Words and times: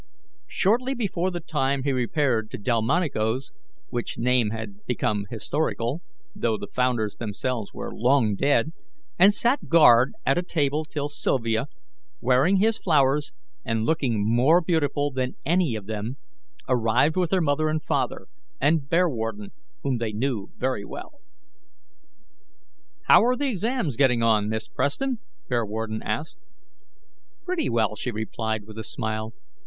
Shortly 0.47 0.95
before 0.95 1.29
the 1.29 1.39
time 1.39 1.83
he 1.83 1.91
repaired 1.91 2.49
to 2.49 2.57
Delmonico's 2.57 3.51
which 3.91 4.17
name 4.17 4.49
had 4.49 4.83
become 4.87 5.27
historical, 5.29 6.01
though 6.35 6.57
the 6.57 6.65
founders 6.65 7.17
themselves 7.17 7.71
were 7.71 7.93
long 7.93 8.33
dead 8.33 8.71
and 9.19 9.31
sat 9.31 9.69
guard 9.69 10.13
at 10.25 10.39
a 10.39 10.41
table 10.41 10.85
till 10.85 11.07
Sylvia, 11.07 11.67
wearing 12.19 12.55
his 12.55 12.79
flowers 12.79 13.31
and 13.63 13.85
looking 13.85 14.27
more 14.27 14.59
beautiful 14.59 15.11
than 15.11 15.35
any 15.45 15.75
of 15.75 15.85
them, 15.85 16.17
arrived 16.67 17.15
with 17.15 17.29
her 17.29 17.39
mother 17.39 17.69
and 17.69 17.83
father, 17.83 18.25
and 18.59 18.89
Bearwarden, 18.89 19.51
whom 19.83 19.99
they 19.99 20.11
knew 20.13 20.49
very 20.57 20.83
well. 20.83 21.19
"How 23.03 23.23
are 23.23 23.35
the 23.35 23.49
exams 23.49 23.97
getting 23.97 24.23
on, 24.23 24.49
Miss 24.49 24.67
Preston?" 24.67 25.19
Bearwarden 25.47 26.01
asked. 26.01 26.43
"Pretty 27.45 27.69
well," 27.69 27.93
she 27.95 28.09
replied, 28.09 28.63
with 28.65 28.79
a 28.79 28.83
smile. 28.83 29.33